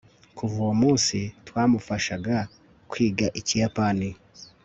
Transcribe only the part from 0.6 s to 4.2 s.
uwo munsi, twamufashaga kwiga ikiyapani